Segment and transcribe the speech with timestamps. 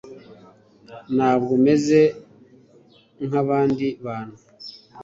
[1.15, 1.99] Ntabwo meze
[3.25, 4.37] nkabandi bantu